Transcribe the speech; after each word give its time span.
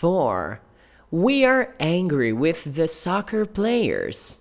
4. 0.00 0.62
We 1.10 1.44
are 1.44 1.74
angry 1.78 2.32
with 2.32 2.74
the 2.74 2.88
soccer 2.88 3.44
players. 3.44 4.40